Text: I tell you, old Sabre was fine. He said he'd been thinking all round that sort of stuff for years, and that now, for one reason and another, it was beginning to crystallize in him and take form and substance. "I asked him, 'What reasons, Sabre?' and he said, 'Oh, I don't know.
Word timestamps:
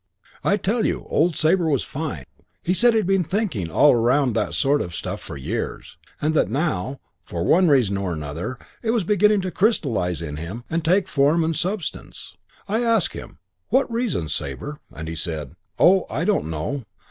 I 0.43 0.57
tell 0.57 0.83
you, 0.83 1.05
old 1.11 1.35
Sabre 1.35 1.69
was 1.69 1.83
fine. 1.83 2.23
He 2.63 2.73
said 2.73 2.95
he'd 2.95 3.05
been 3.05 3.23
thinking 3.23 3.69
all 3.69 3.93
round 3.95 4.33
that 4.35 4.55
sort 4.55 4.81
of 4.81 4.95
stuff 4.95 5.21
for 5.21 5.37
years, 5.37 5.95
and 6.19 6.33
that 6.33 6.49
now, 6.49 6.99
for 7.23 7.43
one 7.43 7.67
reason 7.69 7.97
and 7.99 8.07
another, 8.11 8.57
it 8.81 8.89
was 8.89 9.03
beginning 9.03 9.41
to 9.41 9.51
crystallize 9.51 10.23
in 10.23 10.37
him 10.37 10.63
and 10.71 10.83
take 10.83 11.07
form 11.07 11.43
and 11.43 11.55
substance. 11.55 12.35
"I 12.67 12.81
asked 12.83 13.13
him, 13.13 13.37
'What 13.69 13.91
reasons, 13.93 14.33
Sabre?' 14.33 14.79
and 14.91 15.07
he 15.07 15.13
said, 15.13 15.55
'Oh, 15.77 16.07
I 16.09 16.25
don't 16.25 16.45
know. 16.45 16.83